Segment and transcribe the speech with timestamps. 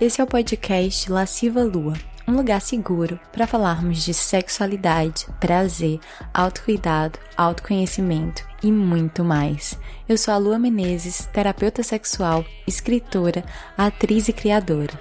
[0.00, 1.92] Esse é o podcast Lasciva Lua,
[2.26, 6.00] um lugar seguro para falarmos de sexualidade, prazer,
[6.32, 9.78] autocuidado, autoconhecimento e muito mais.
[10.08, 13.44] Eu sou a Lua Menezes, terapeuta sexual, escritora,
[13.76, 14.98] atriz e criadora.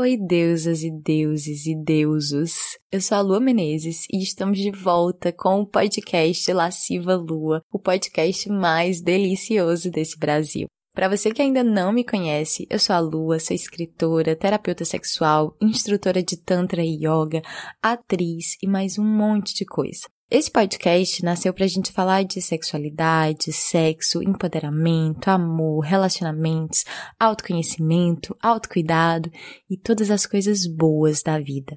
[0.00, 2.78] Oi, deusas e deuses e deusos.
[2.90, 7.78] Eu sou a Lua Menezes e estamos de volta com o podcast Lasciva Lua, o
[7.78, 10.68] podcast mais delicioso desse Brasil.
[10.94, 15.54] Para você que ainda não me conhece, eu sou a Lua, sou escritora, terapeuta sexual,
[15.60, 17.42] instrutora de Tantra e Yoga,
[17.82, 20.08] atriz e mais um monte de coisa.
[20.30, 26.84] Esse podcast nasceu pra gente falar de sexualidade, sexo, empoderamento, amor, relacionamentos,
[27.18, 29.28] autoconhecimento, autocuidado
[29.68, 31.76] e todas as coisas boas da vida.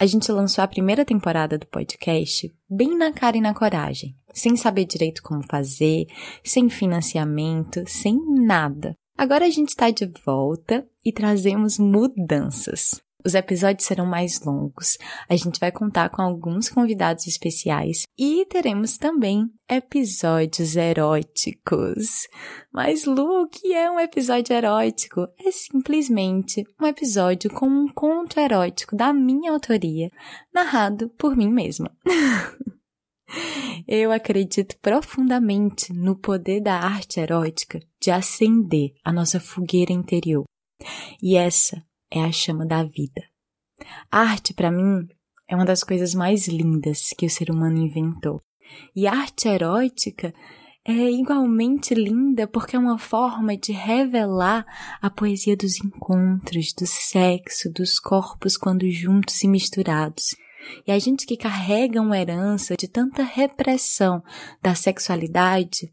[0.00, 4.56] A gente lançou a primeira temporada do podcast bem na cara e na coragem, sem
[4.56, 6.06] saber direito como fazer,
[6.42, 8.96] sem financiamento, sem nada.
[9.16, 13.00] Agora a gente está de volta e trazemos mudanças.
[13.24, 18.98] Os episódios serão mais longos, a gente vai contar com alguns convidados especiais e teremos
[18.98, 22.26] também episódios eróticos.
[22.72, 25.28] Mas, Lu, o que é um episódio erótico?
[25.38, 30.10] É simplesmente um episódio com um conto erótico da minha autoria,
[30.52, 31.90] narrado por mim mesma.
[33.88, 40.44] Eu acredito profundamente no poder da arte erótica de acender a nossa fogueira interior.
[41.22, 41.82] E essa
[42.12, 43.22] é a chama da vida.
[44.10, 45.08] A arte, para mim,
[45.48, 48.42] é uma das coisas mais lindas que o ser humano inventou.
[48.94, 50.32] E a arte erótica
[50.84, 54.66] é igualmente linda porque é uma forma de revelar
[55.00, 60.34] a poesia dos encontros, do sexo, dos corpos quando juntos e misturados.
[60.86, 64.22] E a gente que carrega uma herança de tanta repressão
[64.62, 65.90] da sexualidade,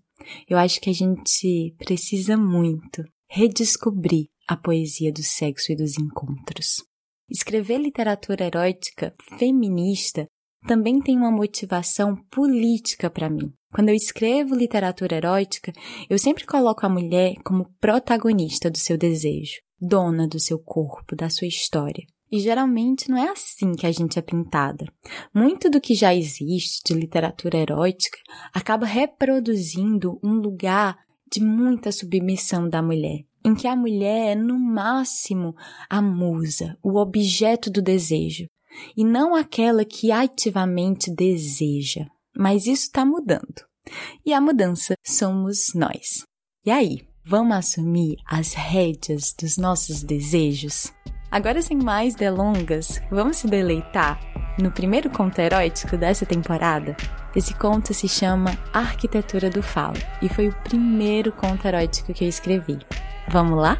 [0.49, 6.83] eu acho que a gente precisa muito redescobrir a poesia do sexo e dos encontros.
[7.29, 10.25] Escrever literatura erótica feminista
[10.67, 13.53] também tem uma motivação política para mim.
[13.71, 15.71] Quando eu escrevo literatura erótica,
[16.09, 21.29] eu sempre coloco a mulher como protagonista do seu desejo, dona do seu corpo, da
[21.29, 22.03] sua história.
[22.31, 24.91] E geralmente não é assim que a gente é pintada.
[25.31, 28.17] Muito do que já existe de literatura erótica
[28.51, 30.97] acaba reproduzindo um lugar
[31.31, 35.55] de muita submissão da mulher, em que a mulher é, no máximo,
[35.89, 38.45] a musa, o objeto do desejo,
[38.95, 42.05] e não aquela que ativamente deseja.
[42.35, 43.65] Mas isso está mudando.
[44.25, 46.23] E a mudança somos nós.
[46.65, 50.93] E aí, vamos assumir as rédeas dos nossos desejos?
[51.31, 54.19] Agora, sem mais delongas, vamos se deleitar
[54.59, 56.95] no primeiro conto erótico dessa temporada?
[57.35, 62.29] Esse conto se chama Arquitetura do Falo e foi o primeiro conto erótico que eu
[62.29, 62.79] escrevi.
[63.31, 63.79] Vamos lá?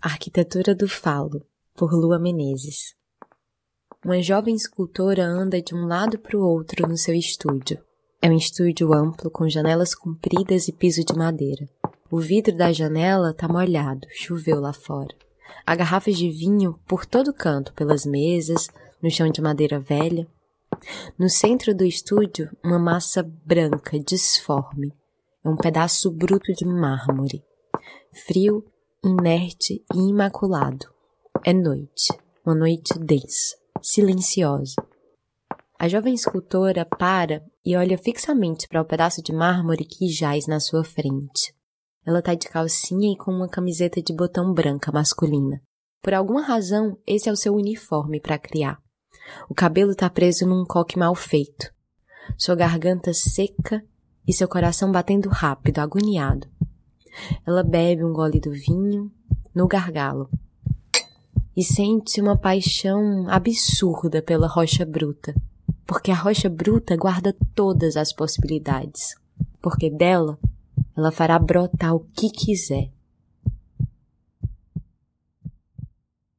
[0.00, 1.44] Arquitetura do Falo,
[1.74, 2.94] por Lua Menezes.
[4.04, 7.78] Uma jovem escultora anda de um lado para o outro no seu estúdio.
[8.20, 11.68] É um estúdio amplo com janelas compridas e piso de madeira.
[12.08, 15.12] O vidro da janela está molhado, choveu lá fora.
[15.66, 18.68] Há garrafas de vinho por todo canto, pelas mesas,
[19.02, 20.26] no chão de madeira velha.
[21.18, 24.92] No centro do estúdio, uma massa branca, disforme.
[25.44, 27.44] É um pedaço bruto de mármore.
[28.26, 28.64] Frio,
[29.04, 30.86] inerte e imaculado.
[31.44, 32.12] É noite.
[32.44, 34.74] Uma noite densa, silenciosa.
[35.78, 40.60] A jovem escultora para e olha fixamente para o pedaço de mármore que jaz na
[40.60, 41.54] sua frente.
[42.04, 45.62] Ela tá de calcinha e com uma camiseta de botão branca masculina.
[46.02, 48.82] Por alguma razão, esse é o seu uniforme para criar.
[49.48, 51.72] O cabelo tá preso num coque mal feito.
[52.36, 53.84] Sua garganta seca
[54.26, 56.48] e seu coração batendo rápido, agoniado.
[57.46, 59.10] Ela bebe um gole do vinho
[59.54, 60.28] no gargalo
[61.56, 65.34] e sente uma paixão absurda pela rocha bruta,
[65.86, 69.14] porque a rocha bruta guarda todas as possibilidades,
[69.60, 70.38] porque dela
[70.96, 72.90] ela fará brotar o que quiser.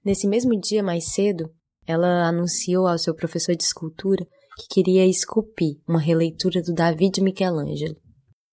[0.03, 1.49] Nesse mesmo dia mais cedo,
[1.85, 4.25] ela anunciou ao seu professor de escultura
[4.57, 7.95] que queria esculpir uma releitura do Davi de Michelangelo.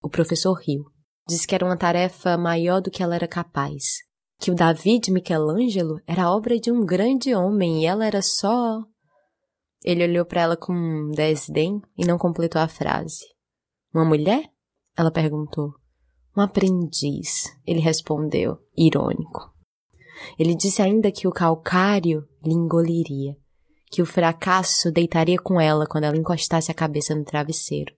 [0.02, 0.84] O professor riu.
[1.28, 3.98] Disse que era uma tarefa maior do que ela era capaz.
[4.38, 8.80] Que o Davi de Michelangelo era obra de um grande homem e ela era só.
[9.84, 13.24] Ele olhou para ela com desdém e não completou a frase.
[13.92, 14.44] Uma mulher?
[14.96, 15.79] Ela perguntou.
[16.40, 19.52] Um aprendiz, ele respondeu, irônico.
[20.38, 23.36] Ele disse ainda que o calcário lhe engoliria,
[23.90, 27.92] que o fracasso deitaria com ela quando ela encostasse a cabeça no travesseiro.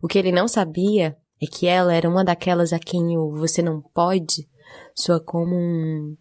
[0.00, 3.60] O que ele não sabia é que ela era uma daquelas a quem o você
[3.60, 4.48] não pode
[4.94, 6.16] soa como um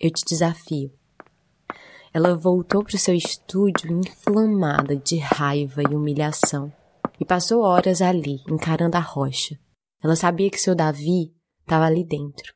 [0.00, 0.90] eu te desafio.
[2.12, 6.72] Ela voltou para o seu estúdio inflamada de raiva e humilhação
[7.20, 9.56] e passou horas ali, encarando a rocha.
[10.02, 12.54] Ela sabia que seu Davi estava ali dentro.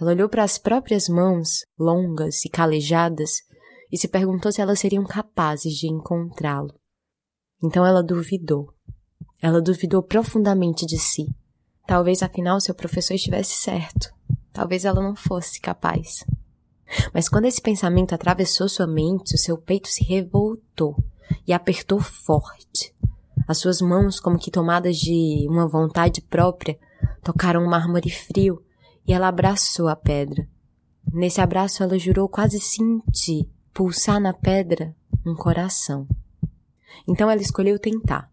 [0.00, 3.42] Ela olhou para as próprias mãos, longas e calejadas,
[3.90, 6.74] e se perguntou se elas seriam capazes de encontrá-lo.
[7.62, 8.72] Então ela duvidou.
[9.40, 11.26] Ela duvidou profundamente de si.
[11.86, 14.12] Talvez afinal seu professor estivesse certo.
[14.52, 16.24] Talvez ela não fosse capaz.
[17.12, 20.96] Mas quando esse pensamento atravessou sua mente, o seu peito se revoltou
[21.46, 22.94] e apertou forte.
[23.46, 26.78] As suas mãos, como que tomadas de uma vontade própria,
[27.22, 28.62] tocaram o mármore frio
[29.06, 30.48] e ela abraçou a pedra.
[31.12, 34.94] Nesse abraço ela jurou quase sentir pulsar na pedra
[35.24, 36.08] um coração.
[37.06, 38.30] Então ela escolheu tentar.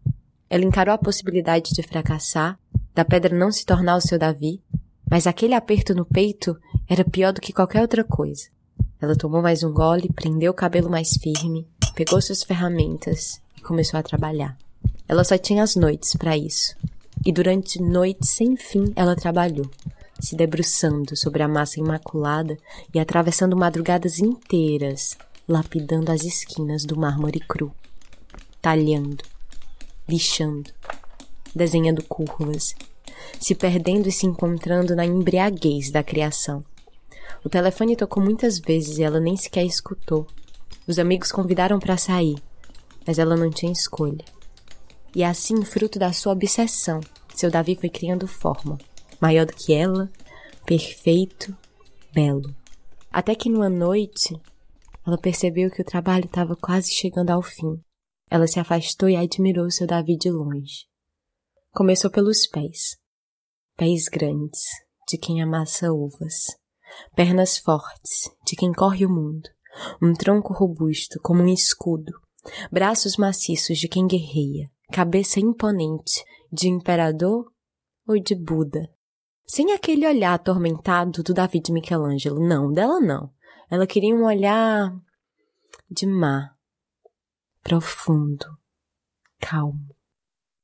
[0.50, 2.58] Ela encarou a possibilidade de fracassar,
[2.94, 4.62] da pedra não se tornar o seu Davi,
[5.08, 6.56] mas aquele aperto no peito
[6.88, 8.48] era pior do que qualquer outra coisa.
[9.00, 13.98] Ela tomou mais um gole, prendeu o cabelo mais firme, pegou suas ferramentas e começou
[13.98, 14.56] a trabalhar.
[15.08, 16.76] Ela só tinha as noites para isso.
[17.24, 19.70] E durante noites sem fim ela trabalhou,
[20.20, 22.56] se debruçando sobre a massa imaculada
[22.92, 25.16] e atravessando madrugadas inteiras,
[25.48, 27.72] lapidando as esquinas do mármore cru,
[28.60, 29.24] talhando,
[30.08, 30.70] lixando,
[31.54, 32.74] desenhando curvas,
[33.40, 36.64] se perdendo e se encontrando na embriaguez da criação.
[37.44, 40.26] O telefone tocou muitas vezes e ela nem sequer escutou.
[40.86, 42.36] Os amigos convidaram para sair,
[43.06, 44.24] mas ela não tinha escolha.
[45.14, 47.00] E assim, fruto da sua obsessão,
[47.34, 48.78] seu Davi foi criando forma
[49.24, 50.10] maior do que ela,
[50.66, 51.56] perfeito,
[52.12, 52.54] belo.
[53.10, 54.38] Até que numa noite,
[55.06, 57.80] ela percebeu que o trabalho estava quase chegando ao fim.
[58.30, 60.86] Ela se afastou e admirou seu Davi de longe.
[61.72, 62.98] Começou pelos pés.
[63.76, 64.60] Pés grandes,
[65.08, 66.44] de quem amassa uvas.
[67.16, 69.48] Pernas fortes, de quem corre o mundo.
[70.02, 72.12] Um tronco robusto, como um escudo.
[72.70, 74.70] Braços maciços, de quem guerreia.
[74.92, 77.50] Cabeça imponente, de imperador
[78.06, 78.88] ou de Buda.
[79.46, 82.40] Sem aquele olhar atormentado do David Michelangelo.
[82.40, 83.30] Não, dela não.
[83.70, 84.94] Ela queria um olhar
[85.90, 86.54] de mar,
[87.62, 88.46] profundo,
[89.40, 89.94] calmo.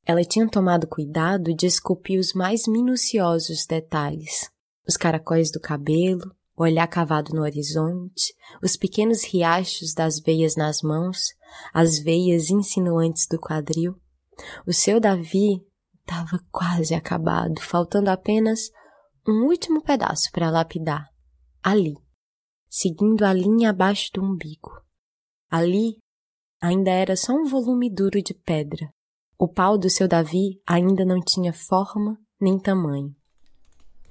[0.05, 4.51] Ela tinha tomado cuidado de esculpir os mais minuciosos detalhes.
[4.87, 10.83] Os caracóis do cabelo, o olhar cavado no horizonte, os pequenos riachos das veias nas
[10.83, 11.35] mãos,
[11.73, 13.95] as veias insinuantes do quadril.
[14.67, 15.65] O seu Davi
[16.01, 18.71] estava quase acabado, faltando apenas
[19.27, 21.09] um último pedaço para lapidar.
[21.63, 21.95] Ali,
[22.69, 24.71] seguindo a linha abaixo do umbigo.
[25.51, 25.99] Ali
[26.61, 28.93] ainda era só um volume duro de pedra.
[29.39, 33.15] O pau do seu Davi ainda não tinha forma nem tamanho.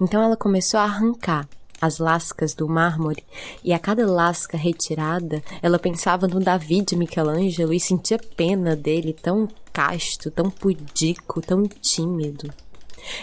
[0.01, 1.47] Então ela começou a arrancar
[1.81, 3.23] as lascas do mármore,
[3.63, 9.13] e a cada lasca retirada, ela pensava no Davi de Michelangelo e sentia pena dele,
[9.13, 12.51] tão casto, tão pudico, tão tímido.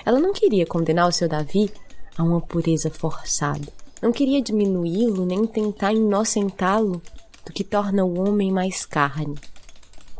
[0.04, 1.70] Ela não queria condenar o seu Davi
[2.16, 3.68] a uma pureza forçada.
[4.00, 7.02] Não queria diminuí-lo nem tentar inocentá-lo
[7.44, 9.36] do que torna o homem mais carne,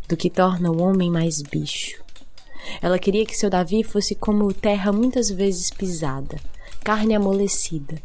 [0.08, 2.02] do que torna o homem mais bicho.
[2.82, 6.38] Ela queria que seu Davi fosse como terra muitas vezes pisada,
[6.82, 8.00] carne amolecida,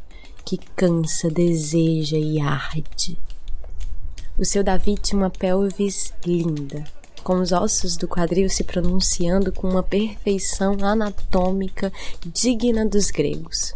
[0.45, 3.17] que cansa, deseja e arde.
[4.38, 6.83] O seu Davi tinha uma pelvis linda,
[7.24, 11.91] com os ossos do quadril se pronunciando com uma perfeição anatômica
[12.25, 13.74] digna dos gregos.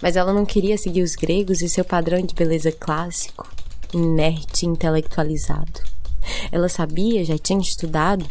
[0.00, 3.50] Mas ela não queria seguir os gregos e seu padrão de beleza clássico,
[3.92, 5.95] inerte e intelectualizado.
[6.50, 8.28] Ela sabia, já tinha estudado,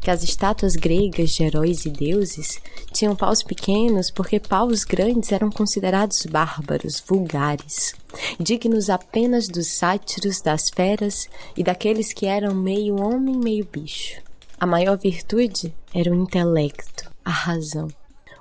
[0.00, 2.60] que as estátuas gregas de heróis e deuses
[2.92, 7.94] tinham paus pequenos porque paus grandes eram considerados bárbaros, vulgares,
[8.38, 14.20] dignos apenas dos sátiros, das feras e daqueles que eram meio homem, meio bicho.
[14.58, 17.88] A maior virtude era o intelecto, a razão.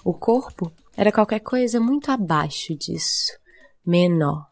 [0.04, 3.32] O corpo era qualquer coisa muito abaixo disso,
[3.86, 4.48] menor.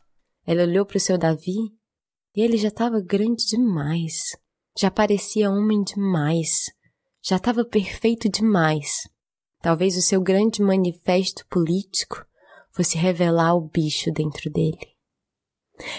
[0.45, 1.73] Ela olhou para o seu Davi
[2.35, 4.35] E ele já estava grande demais,
[4.77, 6.69] já parecia homem demais,
[7.23, 9.07] já estava perfeito demais.
[9.61, 12.25] Talvez o seu grande manifesto político
[12.71, 14.95] fosse revelar o bicho dentro dele.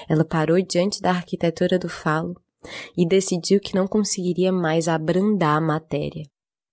[0.09, 2.35] Ela parou diante da arquitetura do falo
[2.97, 6.29] e decidiu que não conseguiria mais abrandar a matéria.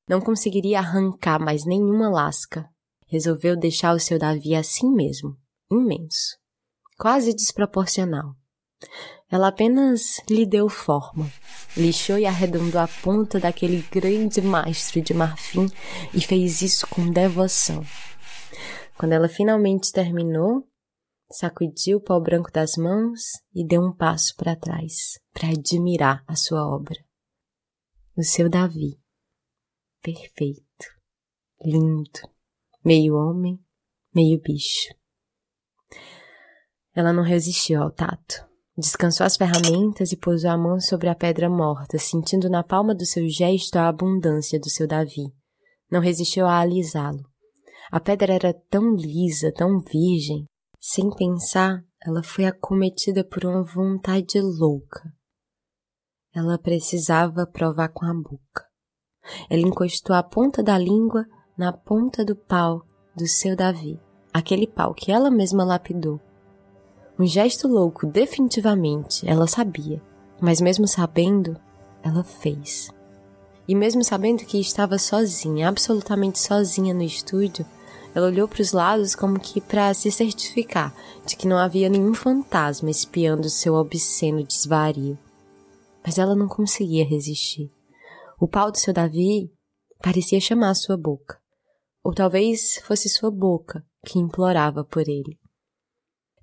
[0.08, 2.70] Não conseguiria arrancar mais nenhuma lasca.
[3.08, 5.38] Resolveu deixar o seu Davi assim mesmo,
[5.72, 6.38] imenso,
[6.98, 8.36] quase desproporcional.
[9.34, 11.28] Ela apenas lhe deu forma,
[11.76, 15.66] lixou e arredondou a ponta daquele grande mastro de marfim
[16.14, 17.84] e fez isso com devoção.
[18.96, 20.70] Quando ela finalmente terminou,
[21.32, 23.22] sacudiu o pau branco das mãos
[23.56, 27.04] e deu um passo para trás para admirar a sua obra.
[28.16, 29.02] O seu Davi,
[30.00, 30.86] perfeito,
[31.60, 32.20] lindo,
[32.86, 33.60] meio homem,
[34.14, 34.94] meio bicho.
[36.94, 38.53] Ela não resistiu ao tato.
[38.76, 43.06] Descansou as ferramentas e pousou a mão sobre a pedra morta, sentindo na palma do
[43.06, 45.32] seu gesto a abundância do seu Davi.
[45.92, 47.24] Não resistiu a alisá-lo.
[47.92, 50.46] A pedra era tão lisa, tão virgem.
[50.80, 55.04] Sem pensar, ela foi acometida por uma vontade louca.
[56.34, 58.66] Ela precisava provar com a boca.
[59.52, 61.26] Ela encostou a ponta da língua
[61.56, 62.82] na ponta do pau
[63.16, 64.02] do seu Davi,
[64.34, 66.20] aquele pau que ela mesma lapidou
[67.24, 70.02] um gesto louco, definitivamente, ela sabia,
[70.42, 71.56] mas mesmo sabendo,
[72.04, 72.90] ela fez.
[73.66, 77.66] E mesmo sabendo que estava sozinha, absolutamente sozinha no estúdio,
[78.14, 80.94] ela olhou para os lados como que para se certificar
[81.26, 85.18] de que não havia nenhum fantasma espiando seu obsceno desvario.
[86.06, 87.72] Mas ela não conseguia resistir.
[88.38, 89.50] O pau do seu Davi
[90.02, 91.40] parecia chamar sua boca.
[92.04, 95.40] Ou talvez fosse sua boca que implorava por ele.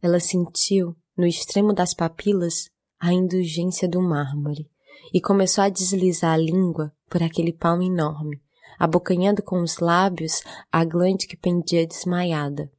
[0.02, 4.68] Ela sentiu, no extremo das papilas, a indulgência do mármore
[5.12, 8.40] e começou a deslizar a língua por aquele palmo enorme,
[8.78, 12.70] abocanhando com os lábios a glande que pendia desmaiada,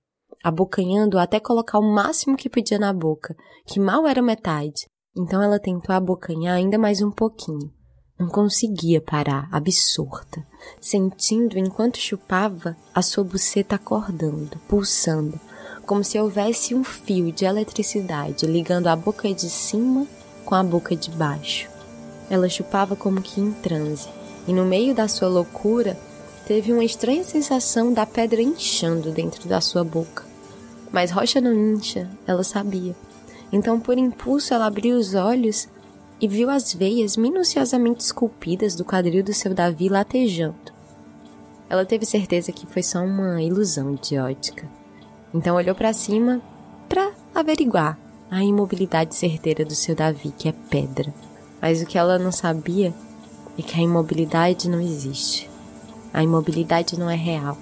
[0.43, 3.35] abocanhando até colocar o máximo que podia na boca,
[3.65, 4.87] que mal era metade.
[5.15, 7.71] Então ela tentou abocanhar ainda mais um pouquinho.
[8.17, 10.45] Não conseguia parar, absorta,
[10.79, 15.39] sentindo enquanto chupava a sua buceta acordando, pulsando,
[15.85, 20.07] como se houvesse um fio de eletricidade ligando a boca de cima
[20.45, 21.69] com a boca de baixo.
[22.29, 24.07] Ela chupava como que em transe,
[24.47, 25.97] e no meio da sua loucura
[26.47, 30.23] teve uma estranha sensação da pedra inchando dentro da sua boca.
[30.91, 32.95] Mas rocha não incha, ela sabia.
[33.51, 35.67] Então, por impulso, ela abriu os olhos
[36.19, 40.71] e viu as veias minuciosamente esculpidas do quadril do seu Davi latejando.
[41.69, 44.67] Ela teve certeza que foi só uma ilusão de ótica.
[45.33, 46.41] Então olhou para cima
[46.89, 47.97] para averiguar
[48.29, 51.13] a imobilidade certeira do seu Davi, que é pedra.
[51.61, 52.93] Mas o que ela não sabia
[53.57, 55.49] é que a imobilidade não existe.
[56.13, 57.57] A imobilidade não é real.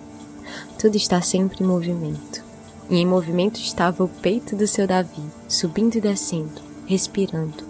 [0.78, 2.44] Tudo está sempre em movimento.
[2.90, 7.64] E em movimento estava o peito do seu Davi, subindo e descendo, respirando.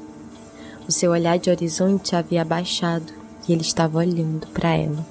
[0.87, 3.13] O seu olhar de horizonte havia abaixado
[3.47, 5.05] e ele estava olhando para ela.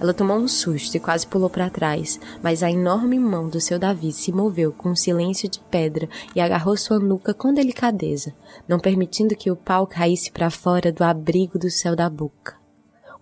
[0.00, 3.78] Ela tomou um susto e quase pulou para trás, mas a enorme mão do seu
[3.78, 8.34] Davi se moveu com um silêncio de pedra e agarrou sua nuca com delicadeza,
[8.68, 12.56] não permitindo que o pau caísse para fora do abrigo do céu da boca,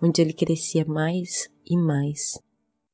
[0.01, 2.39] onde ele crescia mais e mais.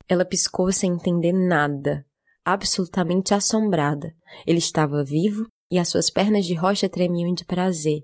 [0.10, 2.06] Ela piscou sem entender nada,
[2.46, 4.14] absolutamente assombrada.
[4.46, 8.02] Ele estava vivo e as suas pernas de rocha tremiam de prazer.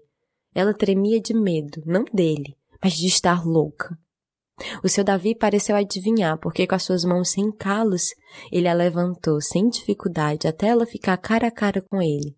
[0.54, 3.98] Ela tremia de medo, não dele, mas de estar louca.
[4.84, 8.10] O seu Davi pareceu adivinhar, porque com as suas mãos sem calos,
[8.52, 12.36] ele a levantou sem dificuldade até ela ficar cara a cara com ele.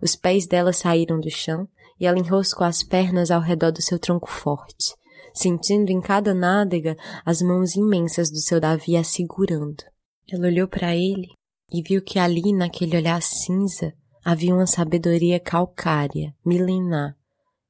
[0.00, 1.68] Os pés dela saíram do chão
[2.00, 4.94] e ela enroscou as pernas ao redor do seu tronco forte,
[5.32, 9.84] sentindo em cada nádega as mãos imensas do seu Davi a segurando.
[10.30, 11.28] Ela olhou para ele
[11.70, 17.16] e viu que ali, naquele olhar cinza, havia uma sabedoria calcária, milenar.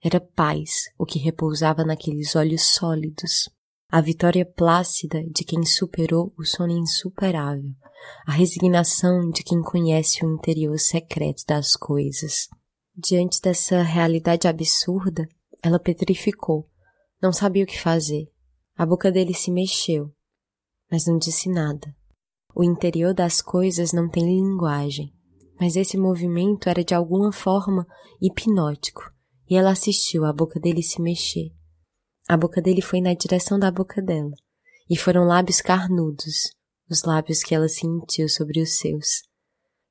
[0.02, 3.48] Era paz o que repousava naqueles olhos sólidos
[3.92, 7.74] a vitória plácida de quem superou o sono insuperável,
[8.26, 12.48] a resignação de quem conhece o interior secreto das coisas.
[12.96, 15.28] Diante dessa realidade absurda,
[15.62, 16.66] ela petrificou,
[17.22, 18.32] não sabia o que fazer.
[18.74, 20.10] A boca dele se mexeu,
[20.90, 21.94] mas não disse nada.
[22.54, 25.12] O interior das coisas não tem linguagem,
[25.60, 27.86] mas esse movimento era de alguma forma
[28.22, 29.02] hipnótico,
[29.50, 31.52] e ela assistiu a boca dele se mexer
[32.32, 34.32] a boca dele foi na direção da boca dela,
[34.88, 36.50] e foram lábios carnudos,
[36.88, 39.22] os lábios que ela sentiu sobre os seus.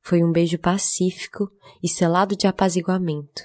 [0.01, 1.51] Foi um beijo pacífico
[1.83, 3.43] e selado de apaziguamento.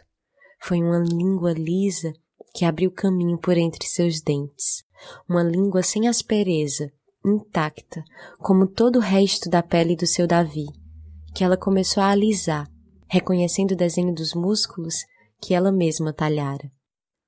[0.63, 2.11] foi uma língua lisa
[2.55, 4.83] que abriu caminho por entre seus dentes,
[5.29, 6.91] uma língua sem aspereza,
[7.23, 8.03] intacta,
[8.39, 10.65] como todo o resto da pele do seu Davi,
[11.35, 12.67] que ela começou a alisar,
[13.11, 15.05] reconhecendo o desenho dos músculos
[15.39, 16.73] que ela mesma talhara.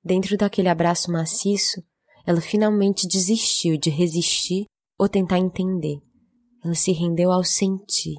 [0.03, 1.83] Dentro daquele abraço maciço,
[2.25, 4.65] ela finalmente desistiu de resistir
[4.97, 5.99] ou tentar entender.
[6.63, 8.15] Ela se rendeu ao sentir.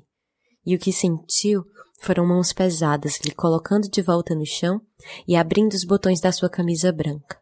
[0.65, 1.65] E o que sentiu
[2.01, 4.81] foram mãos pesadas lhe colocando de volta no chão
[5.29, 7.41] e abrindo os botões da sua camisa branca.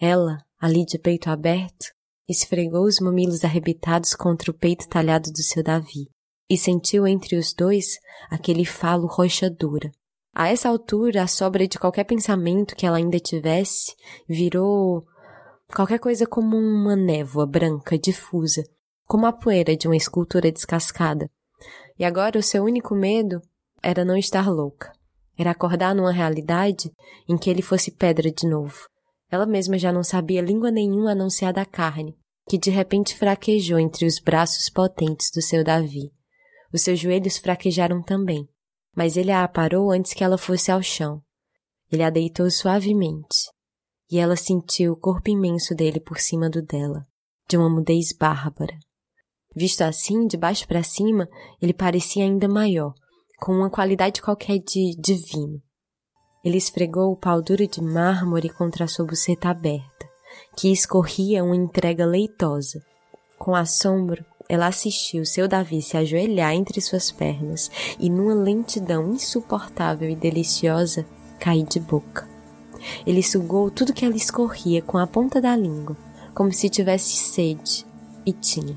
[0.00, 1.86] Ela, ali de peito aberto,
[2.28, 6.10] esfregou os mamilos arrebitados contra o peito talhado do seu Davi
[6.48, 7.98] e sentiu entre os dois
[8.30, 9.90] aquele falo roxa dura.
[10.34, 13.94] A essa altura, a sobra de qualquer pensamento que ela ainda tivesse
[14.28, 15.04] virou
[15.74, 18.62] qualquer coisa como uma névoa branca difusa,
[19.04, 21.30] como a poeira de uma escultura descascada.
[21.98, 23.40] E agora o seu único medo
[23.82, 24.92] era não estar louca.
[25.36, 26.90] Era acordar numa realidade
[27.28, 28.88] em que ele fosse pedra de novo.
[29.30, 32.16] Ela mesma já não sabia língua nenhuma não ser a da carne,
[32.48, 36.10] que de repente fraquejou entre os braços potentes do seu Davi.
[36.72, 38.48] Os seus joelhos fraquejaram também,
[38.98, 41.22] mas ele a aparou antes que ela fosse ao chão.
[41.88, 43.48] Ele a deitou suavemente,
[44.10, 47.06] e ela sentiu o corpo imenso dele por cima do dela,
[47.48, 48.76] de uma mudez bárbara.
[49.54, 51.28] Visto assim, de baixo para cima,
[51.62, 52.92] ele parecia ainda maior,
[53.38, 55.62] com uma qualidade qualquer de divino.
[56.44, 60.10] Ele esfregou o pau duro de mármore contra a sua buceta aberta,
[60.56, 62.82] que escorria uma entrega leitosa.
[63.38, 70.08] Com assombro, ela assistiu seu Davi se ajoelhar entre suas pernas e, numa lentidão insuportável
[70.08, 71.04] e deliciosa,
[71.38, 72.26] cair de boca.
[73.06, 75.96] Ele sugou tudo que ela escorria com a ponta da língua,
[76.34, 77.84] como se tivesse sede,
[78.24, 78.76] e tinha.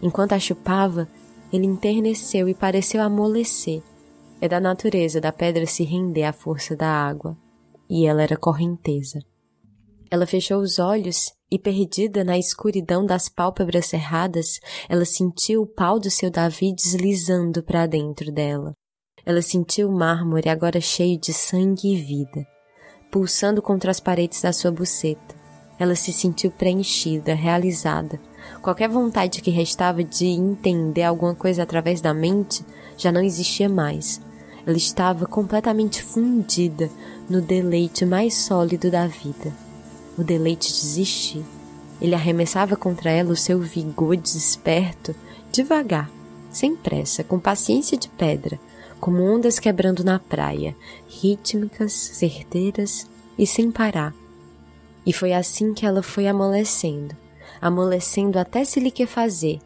[0.00, 1.08] Enquanto a chupava,
[1.52, 3.82] ele enterneceu e pareceu amolecer.
[4.40, 7.36] É da natureza da pedra se render à força da água,
[7.88, 9.20] e ela era correnteza.
[10.12, 15.98] Ela fechou os olhos e, perdida na escuridão das pálpebras cerradas, ela sentiu o pau
[15.98, 18.74] do seu Davi deslizando para dentro dela.
[19.24, 22.46] Ela sentiu o mármore agora cheio de sangue e vida,
[23.10, 25.34] pulsando contra as paredes da sua buceta.
[25.78, 28.20] Ela se sentiu preenchida, realizada.
[28.60, 32.62] Qualquer vontade que restava de entender alguma coisa através da mente
[32.98, 34.20] já não existia mais.
[34.66, 36.90] Ela estava completamente fundida
[37.30, 39.61] no deleite mais sólido da vida
[40.16, 41.44] o deleite de existir.
[42.00, 45.14] Ele arremessava contra ela o seu vigor desperto,
[45.52, 46.10] devagar,
[46.50, 48.58] sem pressa, com paciência de pedra,
[49.00, 50.76] como ondas quebrando na praia,
[51.08, 53.06] rítmicas, certeiras
[53.38, 54.14] e sem parar.
[55.04, 57.16] E foi assim que ela foi amolecendo,
[57.60, 59.58] amolecendo até se liquefazer.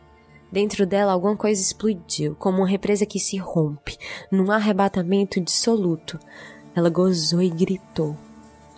[0.51, 3.99] Dentro dela alguma coisa explodiu, como uma represa que se rompe,
[4.31, 6.19] num arrebatamento dissoluto.
[6.75, 8.17] Ela gozou e gritou.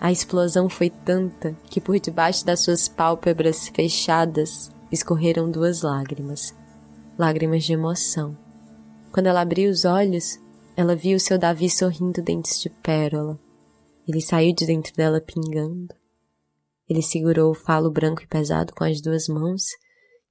[0.00, 6.54] A explosão foi tanta que por debaixo das suas pálpebras fechadas escorreram duas lágrimas.
[7.18, 8.37] Lágrimas de emoção.
[9.11, 10.38] Quando ela abriu os olhos,
[10.76, 13.38] ela viu seu Davi sorrindo dentes de pérola.
[14.06, 15.92] Ele saiu de dentro dela pingando.
[16.88, 19.64] Ele segurou o falo branco e pesado com as duas mãos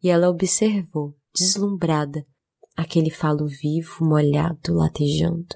[0.01, 2.25] e ela observou, deslumbrada,
[2.75, 5.55] aquele falo vivo, molhado, latejando.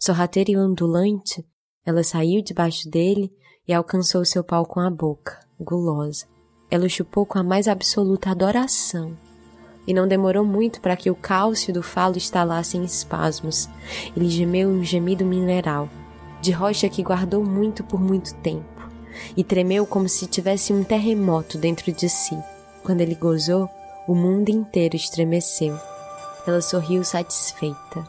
[0.00, 1.46] Sorrateiro e ondulante,
[1.86, 3.30] ela saiu debaixo dele
[3.68, 6.26] e alcançou seu pau com a boca, gulosa.
[6.70, 9.16] Ela o chupou com a mais absoluta adoração.
[9.86, 13.68] E não demorou muito para que o cálcio do falo estalasse em espasmos.
[14.16, 15.90] Ele gemeu um gemido mineral,
[16.40, 18.88] de rocha que guardou muito por muito tempo,
[19.36, 22.36] e tremeu como se tivesse um terremoto dentro de si.
[22.82, 23.68] Quando ele gozou,
[24.08, 25.78] o mundo inteiro estremeceu.
[26.46, 28.04] Ela sorriu satisfeita.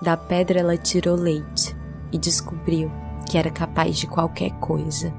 [0.00, 1.76] Da pedra ela tirou leite
[2.12, 2.90] e descobriu
[3.22, 5.12] que era capaz de qualquer coisa.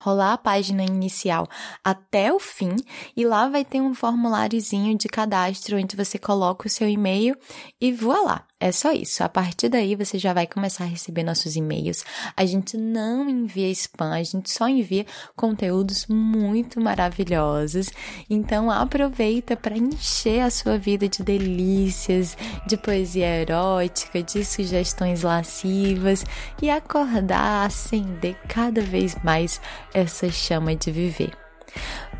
[0.00, 1.48] rolar a página inicial
[1.82, 2.76] até o fim
[3.16, 7.36] e lá vai ter um formuláriozinho de cadastro onde você coloca o seu e-mail
[7.80, 8.46] e voa lá.
[8.58, 9.22] É só isso.
[9.22, 12.02] A partir daí você já vai começar a receber nossos e-mails.
[12.34, 17.90] A gente não envia spam, a gente só envia conteúdos muito maravilhosos.
[18.30, 26.24] Então aproveita para encher a sua vida de delícias, de poesia erótica, de sugestões lascivas
[26.62, 29.14] e acordar, acender cada vez
[29.46, 29.60] mais
[29.94, 31.32] essa chama de viver.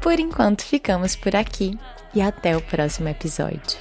[0.01, 1.79] Por enquanto, ficamos por aqui
[2.15, 3.79] e até o próximo episódio.